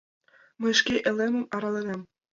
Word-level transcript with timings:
—Мый 0.61 0.73
шке 0.79 0.95
элемым 1.09 1.45
араленам... 1.55 2.01